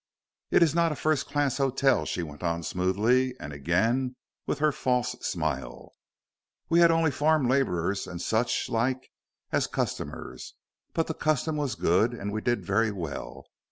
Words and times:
"It 0.49 0.63
is 0.63 0.73
not 0.73 0.91
a 0.91 0.95
first 0.95 1.27
class 1.27 1.57
hotel," 1.57 2.05
she 2.07 2.23
went 2.23 2.41
on 2.41 2.63
smoothly, 2.63 3.35
and 3.39 3.53
again 3.53 4.15
with 4.47 4.57
her 4.57 4.71
false 4.71 5.11
smile. 5.21 5.91
"We 6.69 6.79
had 6.79 6.89
only 6.89 7.11
farm 7.11 7.47
laborers 7.47 8.07
and 8.07 8.19
such 8.19 8.67
like 8.67 9.11
as 9.51 9.67
customers. 9.67 10.55
But 10.95 11.05
the 11.05 11.13
custom 11.13 11.55
was 11.55 11.75
good, 11.75 12.15
and 12.15 12.31
we 12.33 12.41
did 12.41 12.65
very 12.65 12.89
well. 12.89 13.45